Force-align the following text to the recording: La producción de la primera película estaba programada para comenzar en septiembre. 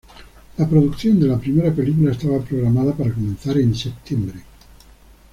La 0.57 0.67
producción 0.67 1.19
de 1.19 1.27
la 1.27 1.37
primera 1.37 1.71
película 1.71 2.11
estaba 2.11 2.41
programada 2.43 2.91
para 2.97 3.13
comenzar 3.13 3.55
en 3.59 3.75
septiembre. 3.75 4.43